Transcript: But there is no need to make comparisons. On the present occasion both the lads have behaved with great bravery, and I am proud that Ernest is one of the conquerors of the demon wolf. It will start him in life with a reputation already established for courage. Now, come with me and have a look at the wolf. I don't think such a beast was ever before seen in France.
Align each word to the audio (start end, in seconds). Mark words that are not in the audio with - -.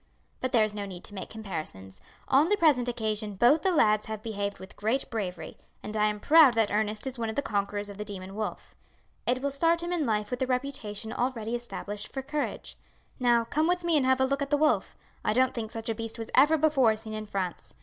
But 0.39 0.51
there 0.51 0.63
is 0.63 0.73
no 0.73 0.87
need 0.87 1.03
to 1.03 1.13
make 1.13 1.29
comparisons. 1.29 2.01
On 2.27 2.49
the 2.49 2.55
present 2.57 2.89
occasion 2.89 3.35
both 3.35 3.61
the 3.61 3.69
lads 3.71 4.07
have 4.07 4.23
behaved 4.23 4.59
with 4.59 4.75
great 4.75 5.07
bravery, 5.11 5.59
and 5.83 5.95
I 5.95 6.07
am 6.07 6.19
proud 6.19 6.55
that 6.55 6.71
Ernest 6.71 7.05
is 7.05 7.19
one 7.19 7.29
of 7.29 7.35
the 7.35 7.43
conquerors 7.43 7.87
of 7.87 7.99
the 7.99 8.03
demon 8.03 8.33
wolf. 8.33 8.73
It 9.27 9.43
will 9.43 9.51
start 9.51 9.83
him 9.83 9.93
in 9.93 10.07
life 10.07 10.31
with 10.31 10.41
a 10.41 10.47
reputation 10.47 11.13
already 11.13 11.53
established 11.53 12.11
for 12.11 12.23
courage. 12.23 12.79
Now, 13.19 13.43
come 13.45 13.67
with 13.67 13.83
me 13.83 13.95
and 13.95 14.07
have 14.07 14.19
a 14.19 14.25
look 14.25 14.41
at 14.41 14.49
the 14.49 14.57
wolf. 14.57 14.97
I 15.23 15.33
don't 15.33 15.53
think 15.53 15.69
such 15.69 15.87
a 15.87 15.93
beast 15.93 16.17
was 16.17 16.31
ever 16.33 16.57
before 16.57 16.95
seen 16.95 17.13
in 17.13 17.27
France. 17.27 17.75